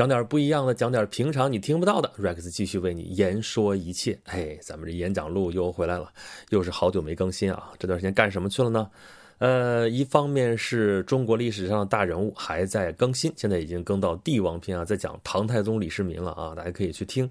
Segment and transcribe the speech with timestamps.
[0.00, 2.10] 讲点不一样的，讲点平常你听不到的。
[2.18, 4.18] Rex 继续为你言说一切。
[4.24, 6.10] 哎，咱们这演讲录又回来了，
[6.48, 7.70] 又是好久没更新啊！
[7.78, 8.88] 这段时间干什么去了呢？
[9.40, 17.28] 呃，一方面是中国历史上的大人物还在更新，现在已经更到帝王篇啊，在讲唐太宗李世民了啊，大家可以去听。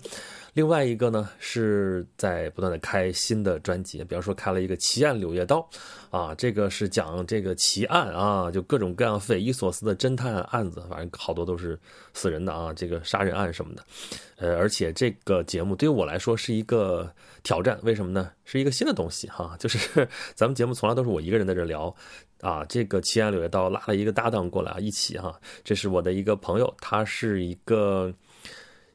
[0.54, 5.64] 另外一个呢，是在不断的开新的专辑，比方说开了一个奇案柳叶刀，
[6.10, 11.80] 啊，这个是讲这个奇案啊，就各种各样匪夷所思的侦探案子，反正好多都是
[12.16, 13.84] 死人的啊，这个杀人案什么的，
[14.38, 17.07] 呃，而且这个节目对于我来说是一个
[17.43, 18.32] 挑战，为什么呢？
[18.46, 21.93] 是一个新的东西哈， 就是 咱们节目从来都是我一个人在这聊，
[22.42, 28.14] 啊，这个奇安柳叶刀拉了一个搭档过来啊，一起哈，这是我的一个朋友，他是一个。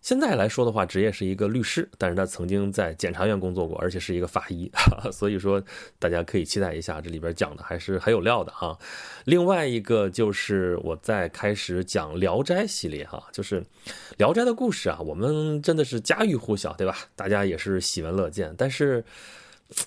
[0.05, 4.71] 现在来说的话，职业是一个律师，但是他曾经在检察院工作过，而且是一个法医，
[5.11, 5.59] 所以说
[5.99, 8.79] 大家可以期待一下，这里边讲的还是很有料的哈。
[9.25, 13.63] 另外一个就是我在开始讲《聊斋》系列哈，就是
[14.19, 16.99] 《聊斋》的故事啊，我们真的是家喻户晓，对吧？
[17.17, 18.55] 大家也是喜闻乐见。
[18.59, 19.03] 但是，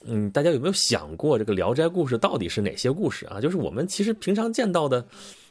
[0.04, 3.40] 嗯，大家有没有想过，这个《聊斋》故事到底是哪些故事啊？
[3.40, 5.06] 就是我们其实平常见到的。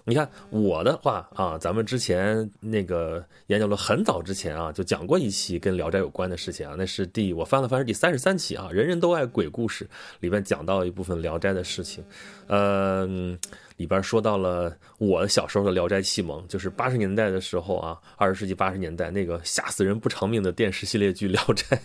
[0.09, 9.85] 你看我的话啊，咱们之前那个演讲了很早之前啊，就讲过一期跟《聊斋》有关的事情啊，那是第我翻了翻是第三十三期啊，人人都爱鬼故事
[10.21, 12.05] 里面讲到一部分《聊斋》的事情，
[12.47, 13.37] 嗯，
[13.77, 21.77] 里边说到了我小时候的《聊斋》启蒙，就是八十年代的时候啊，二十世纪八十年代那个吓死人不偿命的电视系列剧《聊斋》，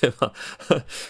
[0.00, 0.32] 对吧？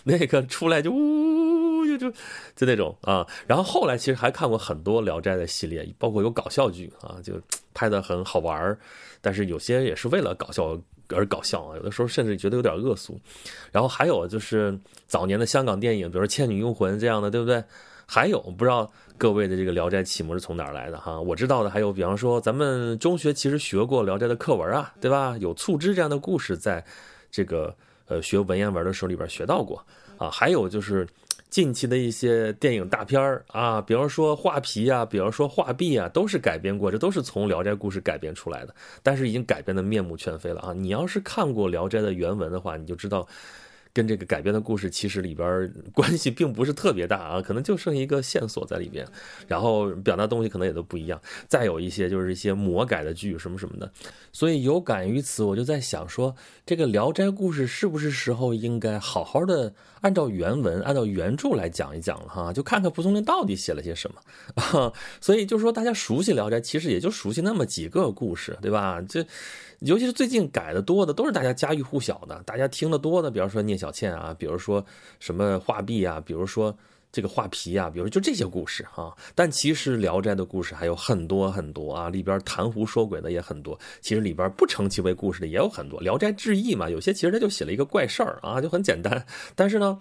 [0.05, 1.53] 那个出来就呜。
[1.83, 2.11] 就就
[2.55, 7.35] 就那种啊，然后后来其实还看过很多《聊斋》的系列，包括有搞笑剧啊，就
[7.75, 8.79] 拍的很好玩，
[9.21, 13.21] 但是有些也是为了搞笑而搞笑啊，有的时候甚至觉得有点恶俗。
[13.73, 17.63] 然后还有就是早年的香港电影，比如说《倩女幽魂》这样的，对不对？
[18.13, 21.19] 还有不知道各位的这个《聊斋》启蒙是从哪儿来的哈？
[21.19, 25.35] 我知道的还有，比方说咱们中学其实学过《聊斋》的课文啊，对吧？
[25.41, 26.85] 有醋汁这样的故事，在
[27.31, 27.75] 这个
[28.09, 29.83] 呃学文言文的时候里边学到过
[30.19, 30.29] 啊。
[30.31, 31.09] 还有就是。
[31.49, 40.73] 近期的一些电影大片儿啊，比方说《画皮》啊，比方说《画壁》啊，都是改编过，这都是从《聊斋故事》改编出来的，但是已经改编的面目全非了啊！
[40.73, 43.29] 你要是看过《聊斋》的原文的话，你就知道。
[43.95, 49.07] 跟这个改编的故事其实里边 关系并不是特别大啊，可能就剩一个线索在里边，
[49.47, 51.21] 然后表达东西可能也都不一样。
[51.47, 53.93] 再有一些就是一些魔改的剧什么什么的，
[54.33, 62.53] 所以有感于此，我就在想说，这个《聊斋故事》是不是时候应该好好的按照原文、按照原著来讲一讲了哈？
[62.53, 64.93] 就看看蒲松龄到底写了些什么。
[65.21, 69.03] 所以就是说，大家熟悉《聊斋》，其实也就熟悉那么几个故事，对吧？
[69.07, 69.27] 这。
[69.85, 74.85] 尤其是最近改的多的，都是大家家喻户晓的，大家听得多的，比方说聂小倩啊，比如说
[75.19, 76.77] 什么画壁啊，比如说
[77.11, 79.13] 这个画皮啊，比如就这些故事啊。
[79.35, 83.79] 但其实《聊斋》的故事还有很多很多啊，里边谈胡说鬼的也很多。
[84.01, 89.25] 其实里边不称其为故事的也有很多，《聊斋志异》嘛，有些其实他就写了一个怪事儿啊，就很简单。
[89.55, 89.99] 但是呢。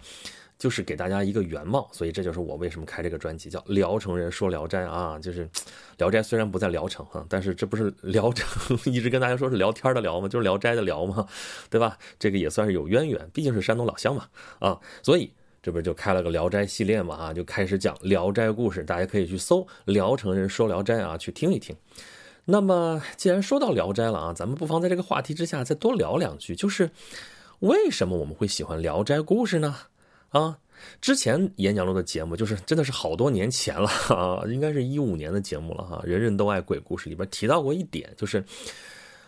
[0.61, 5.17] 就是给大家一个原貌，所以这就是我为什么开这个专辑，叫《聊城人说聊斋》啊。
[5.17, 5.47] 就是
[5.97, 10.27] 《聊斋》虽然不在聊城哈，但是这不是聊城 一直跟大家说是聊天的聊吗？
[10.29, 11.27] 就是《聊斋》的聊嘛，
[11.67, 11.97] 对吧？
[12.19, 14.27] 这个也算是有渊源，毕竟是山东老乡嘛
[14.59, 14.79] 啊。
[15.01, 15.33] 所以
[15.63, 21.75] 这不就开了个《聊斋》系列嘛啊，就开始讲《聊斋》故事，大家可以去搜《聊城人说聊斋》啊，去听一听。
[22.45, 26.91] 那么既然说到《聊斋》了啊，咱们不妨在这个话题之下再多聊两句，就是
[27.61, 29.75] 为什么我们会喜欢《聊斋》故事呢？
[30.31, 30.57] 啊，
[30.99, 36.01] 之前演讲录的节目就是真的是好多年前了啊，应该是一五年的节目了哈。
[36.03, 38.41] 人人都爱鬼故事里边提到过一点，就是。《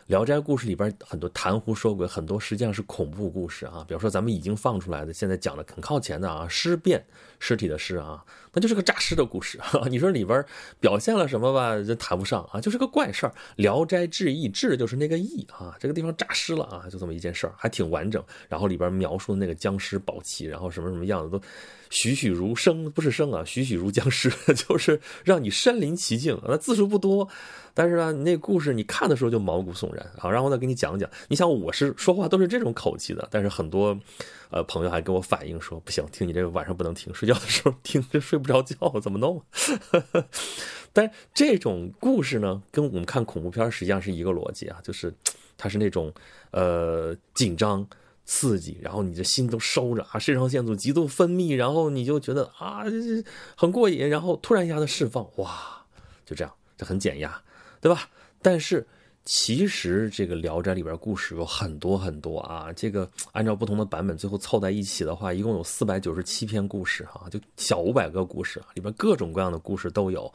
[0.08, 3.86] 聊斋故事》里边很多谈胡说鬼，很多实际上是恐怖故事啊。
[3.88, 7.03] 比如说咱们已经放出来的，现在讲的很靠前的啊，尸变
[7.40, 9.59] 尸体的尸啊，那就是个诈尸的故事。
[9.90, 10.44] 你说里边
[10.80, 13.30] 表现了什么吧，这谈不上啊，就是个怪事儿。
[13.56, 18.22] 《聊斋志异》志就是那个异啊，这个地方诈尸了啊，就这么一件事儿，还挺完整。
[18.50, 21.41] 然后里边描述的那个僵尸宝器，然后什么什么样子都
[21.90, 24.30] 栩栩如生，不是生啊，栩栩如僵尸，
[24.68, 26.38] 就是让你身临其境。
[26.46, 27.28] 那字数不多。
[27.73, 30.29] 但是呢，那故事你看的时候就毛骨悚然啊！
[30.29, 31.09] 然后再给你讲讲。
[31.28, 33.97] 你想，我是说话都是这种口气的，但是很多，
[34.52, 39.41] 呃，朋友还跟我反映说，不行，听你这个晚上不能听，睡觉的时候 听这睡不着觉，怎么弄？
[40.93, 45.11] 但这种故事呢，跟我们看恐怖片实际上是一个逻辑啊，就是
[45.58, 46.14] 它是那种
[46.52, 47.87] 呃紧张
[48.23, 52.84] 刺激，然后你的心都收着啊，肾上腺素极度分泌，然后你就觉得啊
[53.55, 55.84] 很过瘾，然后突然一下子释放，哇，
[56.23, 57.41] 就这样，这很减压。
[57.84, 58.08] 对吧？
[58.41, 58.88] 但是
[59.25, 62.72] 其实这个《聊斋》里边故事有很多很多啊。
[62.75, 70.31] 这个按照不同的版本最后凑在一起的话，一共有四百九十七篇故事哈，就小五百个故事里边各种各样的故事都有。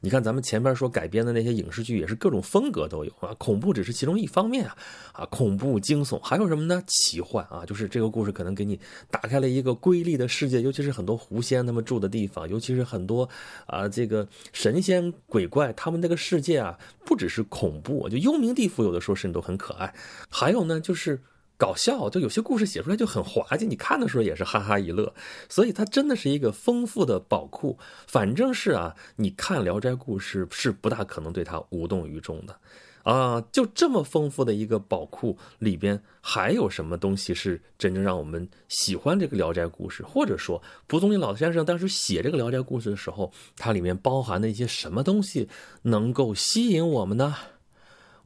[0.00, 3.34] 你看咱们前边说改编的那些影视剧，也是各种风格都有啊。
[3.36, 4.76] 恐怖只是其中一方面啊，
[5.12, 6.80] 啊，恐怖惊悚还有什么呢？
[6.86, 8.78] 奇幻啊，就是这个故事可能给你
[9.10, 13.28] 打开了一个瑰丽的世界，尤其是很多狐仙他们住的地方，尤其是很多
[13.66, 19.94] 啊这个神仙鬼怪他们那个世界啊，不只是恐怖，就又幽冥地府有的时候甚至都很可爱。
[20.28, 21.20] 还有呢，就是。
[21.60, 25.12] 搞笑，就有些故事写出来就很滑稽，你看的时候也是哈哈一乐，
[25.48, 27.76] 所以它真的是一个丰富的宝库。
[28.06, 32.56] 反正是啊，你看《聊斋故事》是不大可能对它无动于衷的，
[33.02, 40.04] 啊，就这么丰富的一个宝库里边，还有什么东西是真正让我们喜欢这个《聊斋故事》？
[40.06, 45.48] 或者说，蒲松龄老先生当时写这个《聊斋故事》的时候，它里面包含的一些什么东西
[45.82, 47.34] 能够吸引我们呢？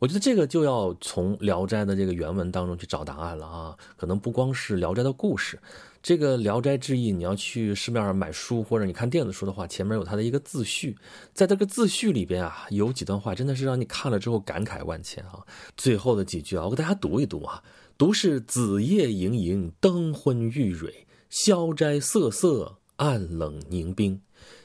[0.03, 3.77] 我觉得这个就要从《聊斋》的这个原文当中去找答案了啊！
[3.97, 5.57] 可能不光是《聊斋》的故事，
[6.03, 10.99] 这个《聊斋志异》，你要去市面上买书或者你看电子书的话，前面有它的一个自序，
[11.33, 15.39] 在这个自序里边啊，有几段话真的是让你看了之后感慨万千啊！
[15.77, 17.63] 最后的几句啊，我给大家读一读啊
[17.97, 20.91] ：“独是子夜盈盈，灯昏欲蕊；
[21.31, 24.21] 宵斋瑟瑟，暗冷凝冰。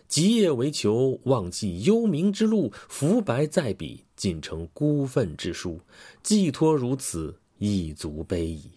[0.07, 5.80] 极夜为求，忘记幽冥之路；浮白在笔。”尽成孤愤之书，
[6.24, 8.71] 寄托如此，亦足悲矣。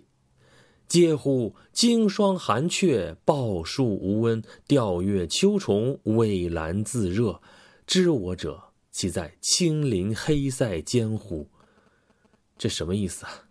[0.87, 1.55] 嗟乎！
[1.73, 7.41] 经霜寒雀，抱树无温，调阅秋虫，苇兰自热。
[7.87, 11.49] 知我者，岂在青林黑塞间乎？
[12.59, 13.49] 这什么意思啊？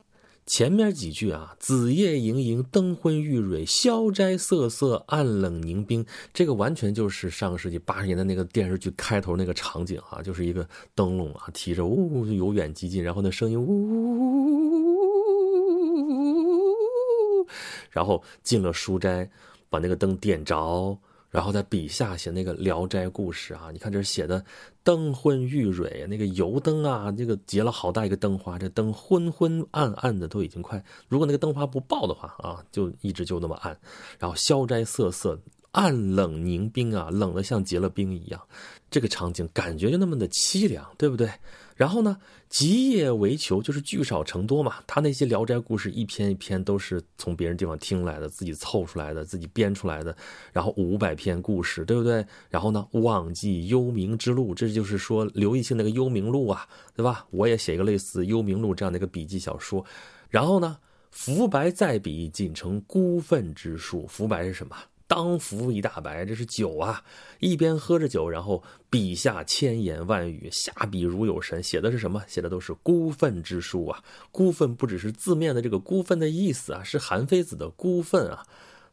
[0.50, 6.04] 前面几句啊，子夜盈盈，灯昏欲蕊；消斋瑟瑟，暗冷凝冰。
[6.34, 17.48] 这个完全就是上个世纪八十年代那个电视剧开头那个场景啊，就是一个灯笼啊，提着呜由远及近，然后那声音呜呜呜呜呜呜呜呜，
[17.92, 19.30] 然后进了书斋，
[19.70, 20.98] 把那个灯点着。
[21.30, 24.44] 然后在笔下写那个《聊斋故事》啊，你看这写的
[24.84, 33.78] 灯昏欲蕊，那个油灯啊，这个结了好大一个灯花，这灯昏昏暗暗的都已经快，如果那个灯花不爆的话啊，就一直就那么暗。
[34.18, 35.40] 然后消斋瑟瑟，
[35.72, 38.42] 暗冷凝冰啊，冷的像结了冰一样，
[38.90, 41.30] 这个场景感觉就那么的凄凉，对不对？
[41.76, 42.18] 然后呢，
[42.50, 44.78] 集夜为裘，就是聚少成多嘛。
[44.88, 50.16] 他那些聊斋故事一篇一篇都是从别人地方听来的，自己凑出来的，自己编出来的。
[50.52, 52.26] 然后五百篇故事，对不对？
[52.50, 57.28] 然后呢，忘记幽冥之路，这就是说刘义庆那个幽冥录啊，对吧？
[57.30, 59.86] 我也写一个类似幽冥录这样的一个笔记小说。
[60.30, 60.78] 然后呢，
[61.12, 64.08] 浮白在笔，仅成孤愤之书。
[64.08, 64.76] 浮白是什么？
[65.10, 67.04] 当服一大白，这是酒啊！
[67.40, 72.24] 一边喝着酒，然后笔下千言万语，下笔如有神，写的是什么？
[72.28, 74.04] 写的都是孤愤之书啊！
[74.32, 78.46] 孤愤不只是字面的这个孤愤的意思啊，是韩非子的孤愤啊，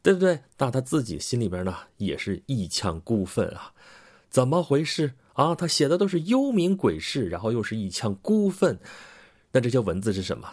[0.02, 0.40] 对不对？
[0.56, 3.74] 那他自己心里边呢，也是一腔孤愤啊！
[4.30, 5.54] 怎么回事啊？
[5.54, 8.78] 他写的都是幽冥鬼事，然后又是一腔孤愤，
[9.52, 10.48] 那这些文字是什么？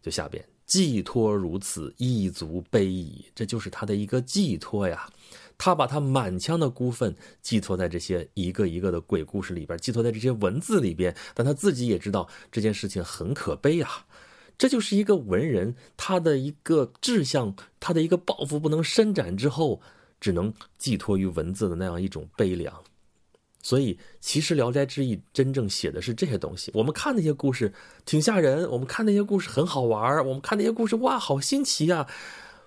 [0.00, 0.44] 就下边。
[0.68, 3.24] 寄托如此，亦足悲矣。
[3.34, 5.10] 这就是他的一个寄托呀。
[5.56, 11.16] 他把他满腔的孤愤寄托在这些一个一个的鬼故事里边，寄托在这些文字里边。
[11.34, 14.06] 但他自己也知道这件事情很可悲啊。
[14.56, 19.80] 这就是一个文人他的一个志向，他的一个抱负不能伸展之后，
[20.20, 22.84] 只能寄托于文字的那样一种悲凉。
[23.68, 26.70] 所以，其实《聊斋志异》真正写的是这些东西。
[26.72, 27.70] 我们看那些故事
[28.06, 32.08] 挺吓人，我们看那些故事很好玩我们看那些故事哇，好新奇啊！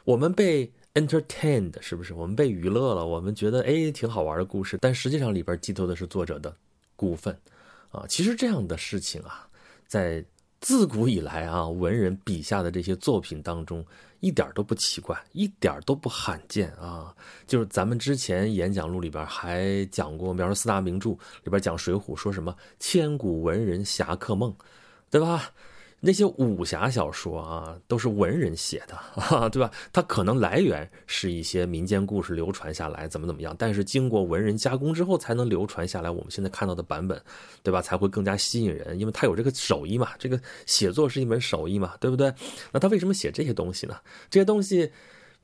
[0.04, 2.14] 我们被 entertained，是不是？
[2.14, 4.78] 我们被娱乐了，我们觉得哎，挺好玩的故事。
[4.80, 6.56] 但实际上里边寄托的是作者的
[6.96, 7.36] 孤愤
[7.90, 8.06] 啊。
[8.08, 9.50] 其实这样的事情啊，
[9.88, 10.24] 在
[10.60, 13.84] 自古以来啊，文人笔下的这些作品当中。
[14.22, 17.14] 一点都不奇怪，一点都不罕见啊！
[17.46, 21.10] 就是咱们之前演讲录里边还讲过，比方说四大名著
[21.44, 24.56] 里边讲《水浒》，说什么千古文人侠客梦，
[25.10, 25.52] 对吧？
[26.04, 29.70] 那些武侠小说啊，都是文人写的， 啊，对吧？
[29.94, 36.10] 它可能来源是一些民间故事流传下来，怎么怎么样，但是经过文人加工之后，才能流传下来。
[36.10, 37.22] 我们现在看到的版本，
[37.62, 37.84] 对吧？
[37.84, 40.10] 才会更加吸引人，因为他有这个手艺嘛。
[40.18, 42.34] 这个写作是一门手艺嘛，对不对？
[42.72, 43.96] 那他为什么写这些东西呢？
[44.30, 44.92] 这些东西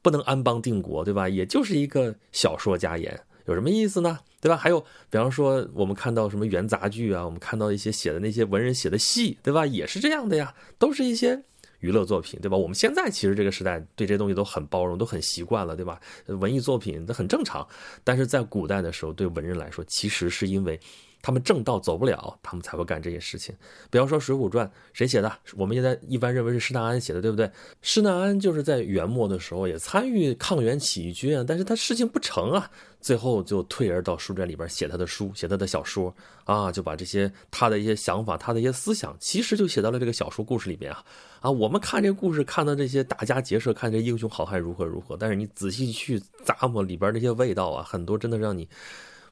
[0.01, 1.29] 不能安邦定国，对吧？
[1.29, 3.19] 也就是一个小说家言。
[3.47, 4.19] 有什么意思呢？
[4.39, 4.55] 对吧？
[4.55, 9.65] 还有，比方说，我们看到什么元杂剧啊，我们看到一些写的那些文人写的戏，对吧？
[9.65, 11.41] 也是这样的呀，都是一些
[11.79, 12.55] 娱乐作品，对吧？
[12.55, 15.99] 我们现在其实这个时代对这些东西都很包容，都很习惯了，对吧？
[16.27, 17.67] 文艺作品那很正常，
[18.03, 20.79] 但是在古代的时候，对文人来说，其实是因为
[21.27, 23.53] 他们正道走不了，他们才会干这些事情。
[23.91, 25.29] 比方说《水浒传》，谁写的？
[25.57, 27.51] 我们现在一般认为是施耐庵写的，对不对？
[27.81, 36.15] 施耐庵就是在元末的时候也参与抗元起义军啊，但是他事情不成啊，最后就退而到书斋里边写他的书，写他的小说
[36.45, 41.03] 啊，就把这些他的一些想法、他的一些思想，其实就写到了这个小说故事里边啊
[41.41, 41.51] 啊！
[41.51, 48.65] 我们看这故事，看到这些打家劫舍，看这英雄好汉如何如何，但是你仔细去咂摸里边那些味道啊，很多真的让你。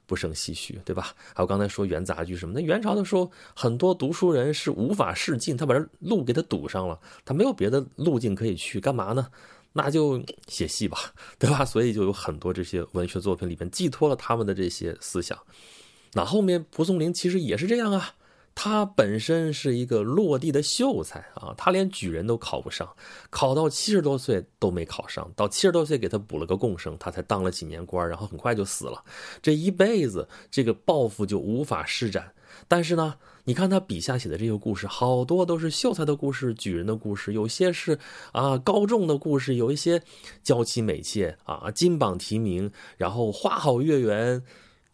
[0.06, 1.14] 不胜唏嘘，对吧？
[1.34, 2.54] 还有刚才说元杂剧什么？
[2.54, 9.28] 那元朝的时候，很多读书人是无法仕进，他把这路给他堵上了，他没有别的路径可以去，干嘛呢？
[9.72, 10.96] 那就写戏吧，
[11.38, 11.64] 对吧？
[11.64, 15.38] 所以就有很多这些文学作品里面寄托了他们的这些思想。
[16.12, 18.14] 那后面蒲松龄其实也是这样啊。
[18.58, 22.88] 他本身是一个落地的秀才啊，他连举人都考不上，
[23.28, 29.04] 考到七十多岁都没考上，到七十多岁给他补了个贡生，他才当了几年官，然后很快就死了。
[29.42, 32.32] 这一辈子这个抱负就无法施展。
[32.66, 37.98] 但是呢，你看他笔下写的这个故事，好多都是秀才的故事、举人的故事，有些是
[38.32, 40.02] 啊高中的故事，有一些
[40.42, 44.42] 娇妻美妾啊金榜题名，然后花好月圆。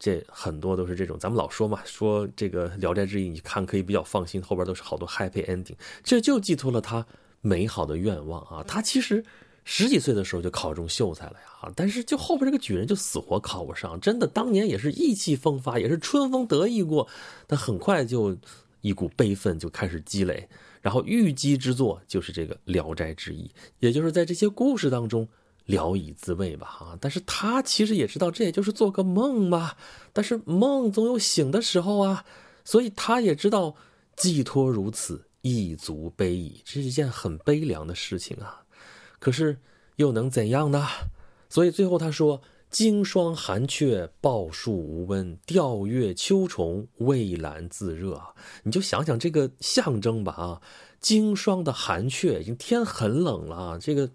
[0.04, 7.06] 这很多都是这种，咱们老说嘛，说这个《聊斋志异》，你看可以比较放心，后边都是好多 happy ending，这就寄托了他
[7.40, 8.64] 美好的愿望啊。
[8.66, 9.24] 他其实
[9.62, 17.06] 十几岁的时候就考中秀才了呀，但是就后边这个举人就死活考不上，真的当年也是意气风发，也是春风得意过，
[17.46, 18.36] 但很快就
[18.80, 20.48] 一股悲愤就开始积累，
[20.80, 23.44] 然后郁积之作就是这个《聊斋志异》，
[23.78, 25.28] 也就是在这些故事当中。
[25.72, 26.98] 聊以自慰吧，哈！
[27.00, 29.72] 但是他其实也知道，这也就是做个梦嘛。
[30.12, 32.22] 但是梦总有醒的时候啊，
[32.62, 33.74] 所以他也知道，
[34.14, 38.60] 寄托如此，一足悲矣，这是一件很悲凉的事情啊。
[39.18, 39.56] 可是
[39.96, 40.86] 又能怎样呢？
[41.48, 48.20] 所以最后他说：“经霜寒雀抱树无温，钓月秋虫蔚蓝自热。”
[48.62, 50.60] 你就想想这个象征吧，啊，
[51.00, 54.10] 经霜的寒雀，已经天很冷了啊，这个。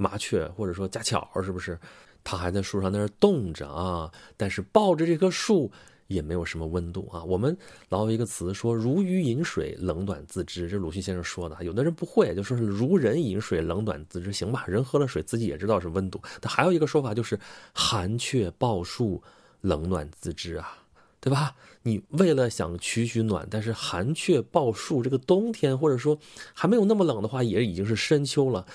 [0.00, 1.78] 麻雀或者说家巧是不是？
[2.24, 5.70] 它还在树上那儿冻着啊，但是抱着这棵树
[6.06, 7.24] 也没有什么温度啊。
[7.24, 7.56] 我们
[7.88, 11.56] 老有一个词说“如鱼饮水，冷暖自知”，这鲁迅先生说的。
[11.64, 14.32] 有的人不会，就说是“如人饮水，冷暖自知”。
[14.34, 16.20] 行吧，人喝了水自己也知道是温度。
[16.40, 17.38] 但还有一个说法就是
[17.72, 19.22] “寒雀抱树，
[19.62, 20.76] 冷暖自知”啊，
[21.20, 21.54] 对吧？
[21.82, 26.18] 你为了想取取暖，但是寒雀抱树，这个冬天或者说
[26.52, 28.66] 还没有那么冷的话，也已经是深秋了。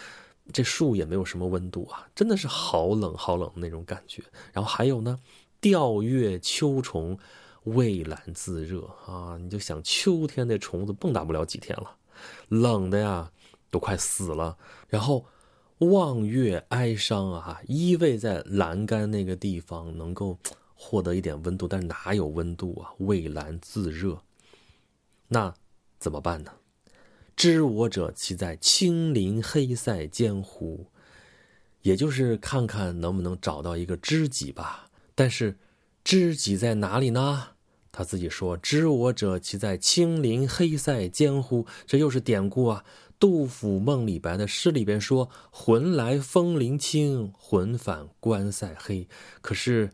[0.54, 4.24] 这树也没有什么温度啊，真的是好冷好冷的那种感觉。
[4.54, 5.20] 然后还有呢，
[5.60, 7.18] 钓月秋虫，
[7.64, 11.98] 蔚蓝自热啊，你就想秋天那虫子蹦跶不了几天了，
[12.50, 13.32] 冷的呀，
[13.72, 14.58] 都快死了。
[14.88, 15.26] 然后
[15.80, 20.38] 望月哀伤啊，依偎在栏杆那个地方，能够
[20.76, 22.94] 获得一点温度，但是哪有温度啊？
[23.00, 24.22] 蔚蓝自热，
[25.28, 25.54] 那
[25.98, 26.52] 怎么办呢？
[27.36, 30.88] 知我者，其在青林黑塞间乎？
[31.82, 34.90] 也就是看看能不能找到一个知己吧。
[35.14, 35.58] 但是，
[36.04, 37.50] 知己在哪里呢？
[37.92, 42.84] 他自己说：“知我者，其在青林黑塞间乎？”这又是典故啊。
[43.18, 49.08] 杜甫《梦李白》的诗里边说：“魂来风林清，魂返关塞黑。”
[49.42, 49.92] 可是，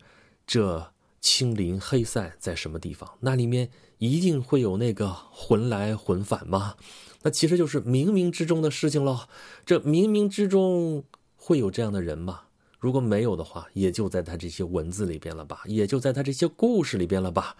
[0.47, 3.17] 这青林黑塞在什么地方？
[3.19, 3.69] 那里面
[3.99, 6.75] 一定会有那个魂来魂返吗？
[7.23, 9.21] 那其实就是冥冥之中的事情喽。
[9.65, 11.03] 这冥冥之中
[11.35, 12.41] 会有这样的人吗？
[12.79, 17.55] 如果没有的话，也就在他这些文字里边了吧，也就在他这些故事里边了吧。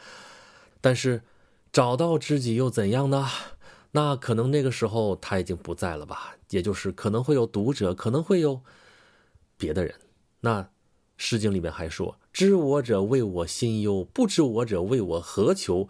[0.82, 1.22] 但是
[1.72, 3.28] 找到知己又怎样呢？
[3.92, 6.36] 那可能那个时候他已经不在了吧。
[6.50, 8.62] 也就是可能会有读者，可能会有
[9.58, 9.94] 别的人。
[10.42, 10.64] 那
[11.18, 15.88] 《诗经》里面还说：“知我者谓我心忧，不知我者谓我何求？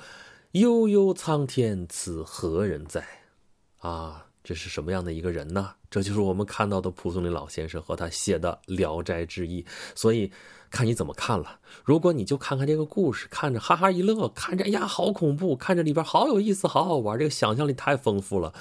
[0.51, 3.20] 悠悠苍天，此何人哉？”
[3.81, 5.71] 啊，这是什么样的一个人呢？
[5.89, 9.61] 这就是我们看到的蒲松龄老先生和他写的《聊斋志异》。
[9.93, 10.31] 所以，
[10.69, 11.59] 看你怎么看了。
[11.83, 18.53] 如果你就看看这个故事，看着哈哈一乐，看着呀好恐怖，看着里边好有意思，好好玩，这个想象力太丰富了，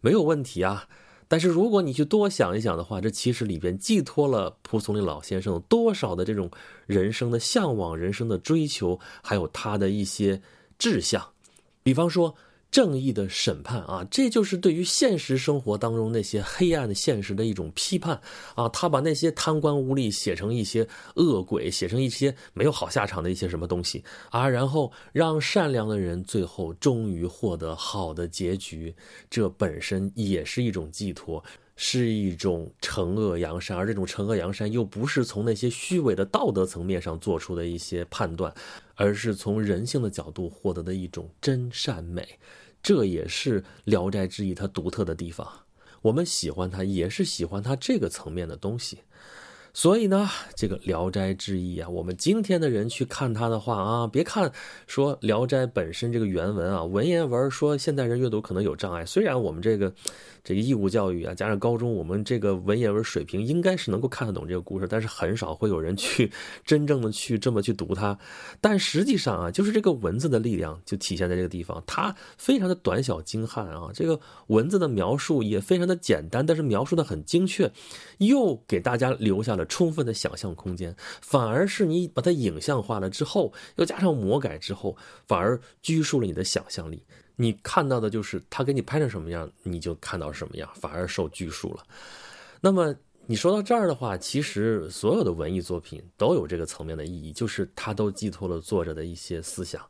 [0.00, 0.86] 没有问题啊。
[1.26, 6.50] 但是如果你去多想一想的话，这其实里边寄托了蒲松龄老先生多少的这种
[6.86, 10.40] 人生的向往、人生的追求，还有他的一些
[10.78, 11.30] 志向，
[11.82, 12.34] 比方说。
[12.70, 18.20] 正义的审判啊，这就是对于现实生活当中那些黑暗的现实的一种批判
[18.54, 18.68] 啊。
[18.68, 28.94] 他把那些贪官污吏写成一些恶鬼，写成一些没有好下场的一些什么东西啊，然后让善良的人最后终于获得好的结局，
[29.30, 31.42] 这本身也是一种寄托。
[31.78, 38.50] 是一种惩恶扬善，而这种惩恶扬善又不是从那些虚伪的道德层面上做出的一些判断，
[38.96, 42.26] 而是从人性的角度获得的一种真善美。
[42.82, 45.48] 这也是《聊斋志异》它独特的地方。
[46.02, 48.98] 我们喜欢它，也是喜欢它这个层面的东西。
[49.74, 54.50] 所以呢，这个《聊斋志异》啊，我们今天的人去看它的话啊，别看
[54.86, 59.04] 说《聊斋》本身这个原文啊，文言文说现代人阅读可能有障碍。
[59.04, 59.92] 虽然我们这个
[60.46, 66.30] 这个义务教育啊，加上高中，我们这个文言文水平应该是能够看得懂这个故事，但是很少会有人去
[66.64, 68.16] 真正的去这么去读它。
[68.60, 77.72] 但实际上啊，就是这个文字的力量就体现在这个地方，它非常的短小精悍啊，这个文字的描述也非常的简单，但是描述的很精确，
[78.18, 79.66] 又给大家留下了。
[79.66, 87.02] 充分的想象空间，反而是你把它影像化了之后，又加上魔改之后，反而拘束了你的想象力。
[87.36, 91.84] 你看到的就是他给你拍成什么样，你就看到什么样，反而受拘束了。
[92.60, 92.94] 那么
[93.26, 99.80] 你说到这儿的话，其实所有的文艺作品都有这个层面的意义，就是它都寄托了作者的一些思想。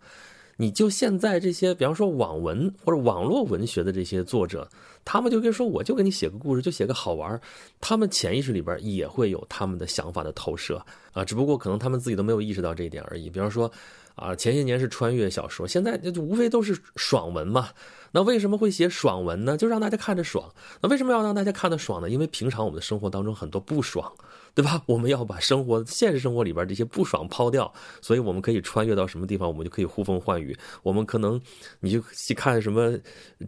[0.59, 4.67] 你就现在这些，比方说网文或者网络文学的这些作者，
[5.05, 7.39] 他们就跟说，我就给你写个故事，就写个好玩
[7.79, 13.29] 他们潜意识里边也会有他们的想法的投射啊，只不过可能他们自己都没有意识到这一点而已。
[13.29, 13.71] 比方说，
[14.17, 17.69] 啊，前些年是穿越小说，现在就无非都是爽文嘛。
[18.13, 19.57] 那为什么会写爽文呢？
[19.57, 20.53] 就让大家看着爽。
[20.83, 22.11] 那为什么要让大家看得爽呢？
[22.11, 24.13] 因为平常我们的生活当中很多不爽。
[24.55, 24.83] 对吧？
[24.87, 27.71] 我们要把生活、现实生活里边这些不爽抛掉，
[28.01, 30.57] 所以我们可以穿越到什么地方，我们就可以呼风唤雨。
[30.83, 31.39] 我们可能
[31.81, 32.99] 你就去看什么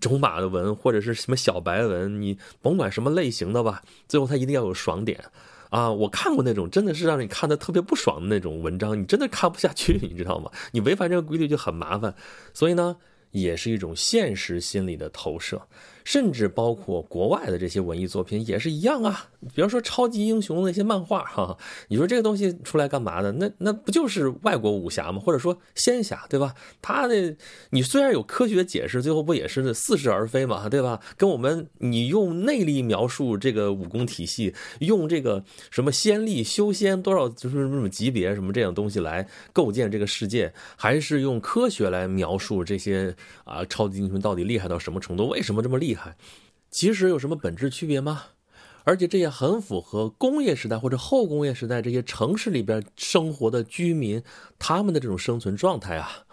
[0.02, 5.18] 种马的文，或者是什么小白文，你甭管什么类型的吧，最后它一定要有爽点
[5.70, 5.90] 啊！
[5.90, 10.50] 我看过那种真的是让你看的特别不爽的那种文章，你真的看不下去， 你知道吗？
[10.72, 12.14] 你违反这个规律就很麻烦，
[12.54, 12.96] 所以呢，
[13.30, 15.60] 也是一种现实心理的投射。
[16.08, 23.30] 甚至包括国外的这些文艺作品也是一样啊，比方说超级英雄那些漫画哈，你说这个东西出来干嘛的？
[23.32, 25.20] 那那不就是外国武侠吗？
[25.22, 26.54] 或者说仙侠，对吧？
[26.80, 27.36] 他的
[27.68, 30.98] 你虽然有科学解释，最后不也是似是而非嘛，对吧？
[31.18, 45.28] 跟我们你用内力描述这个武功体系，用这个什么仙力修仙多少就是什么级别什么这样东西来构建这个世界，还是用科学来描述这些啊超级英雄到底厉害到什么程度？
[45.28, 45.97] 为什么这么厉害？
[46.70, 48.24] 其实有什么本质区别吗？
[48.84, 54.22] 而且这也很符合工业时代或者后工业时代这些城市里边生活的居民
[54.58, 56.24] 他们的这种生存状态啊。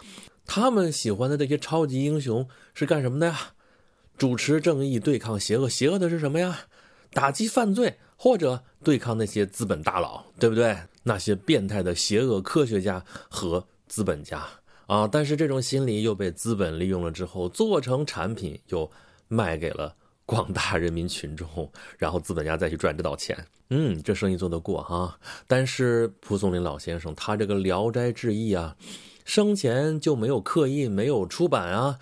[0.46, 3.38] 他们喜欢的这些超级英雄是干什么的呀？
[4.16, 5.68] 主持正义，对抗邪恶。
[5.68, 6.60] 邪恶的是什么呀？
[7.12, 10.78] 打击犯罪或者对抗那些资本大佬，对不对？
[11.02, 14.42] 那些变态的邪恶科学家和资本家
[14.86, 15.06] 啊。
[15.06, 18.90] 但是这种心理又被资本利用了之后，做成产品又。
[19.28, 23.36] 卖给了广大人民群众，然后资本家再去赚这道钱。
[23.70, 25.18] 嗯，这生意做得过哈。
[25.46, 28.76] 但是蒲松龄老先生他这个《聊斋志异》啊，
[29.24, 31.98] 生前就没有刻印，没有出版啊。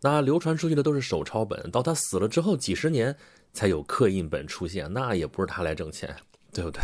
[0.00, 3.16] 那流传出去的都是手抄本，到他死了之后几十年
[3.52, 6.14] 才有刻印本出现，那也不是他来挣钱，
[6.52, 6.80] 对不对？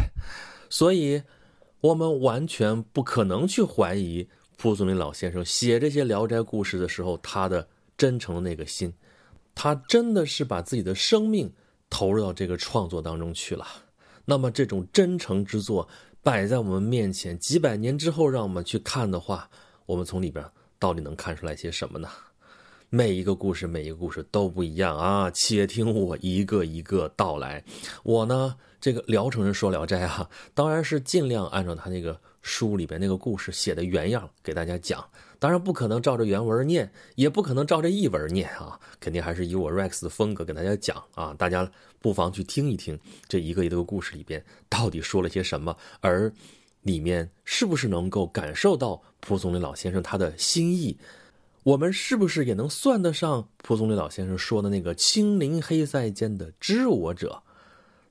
[0.70, 1.22] 所以，
[1.81, 8.92] 我们完全不可能去怀疑蒲松龄老先生写这些《聊斋》故事的时候他的真诚的那个心。
[9.62, 11.53] 他真的是把自己的生命
[11.90, 13.66] 投入到这个创作当中去了。
[14.25, 15.87] 那么，这种真诚之作
[16.23, 19.51] 摆在我们面前，几百年之后让我们去看的话，
[19.85, 20.42] 我们从里边
[20.79, 22.09] 到底能看出来些什么呢？
[22.88, 25.31] 每一个故事，每一个故事都不一样啊！
[25.31, 27.62] 且听我一个一个道来。
[28.03, 35.07] 我呢，这个聊城人说《聊斋》啊，当然是尽量按照他那个书里边那个故事写的原样给大家讲。
[35.40, 41.35] 当然不可能照着原文念，也不可能照着译文念啊，肯定还是以我 Rex 的风格给大家讲啊。
[41.38, 46.31] 大家不妨去听一听这一个一个故事里边到底说了些什么，而
[46.83, 50.96] 里面是不是能够感受到蒲松龄老先生他的心意？
[51.62, 57.42] 我们是不是也能算得上蒲松龄老先生说的那个青林黑塞间的知我者？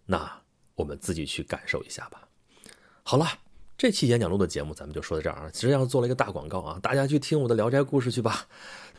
[0.07, 0.41] 那
[0.73, 2.27] 我们自己去感受一下吧。
[3.03, 3.27] 好了。
[3.79, 8.45] 这期演讲录的节目咱们就说到这儿啊，实际上做了一个大广告啊，大家去听我的《聊斋故事》去吧。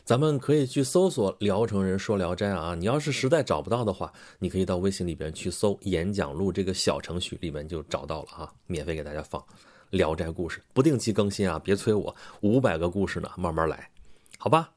[0.07, 9.39] 咱们可以去搜索“聊城人说聊斋”啊，你要是实在找不到的话，你可以到微信里边去搜“演讲录”这个小程序里面就找到了啊，免费给大家放
[9.91, 13.91] 《聊斋故事》，不定期更新啊，别催我，五百个故事呢，慢慢来，
[14.39, 14.73] 好吧？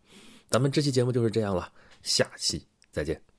[0.49, 3.32] 咱们这期节目就是这样了，下期再见。